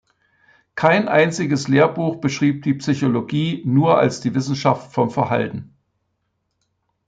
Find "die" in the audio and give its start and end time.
2.63-2.73, 4.19-4.33